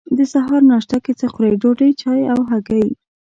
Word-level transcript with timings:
د 0.17 0.19
سهار 0.33 0.61
ناشته 0.71 0.97
کی 1.05 1.13
څه 1.19 1.27
خورئ؟ 1.33 1.53
ډوډۍ، 1.61 1.91
چای 2.01 2.21
او 2.33 2.39
هګۍ 2.49 2.87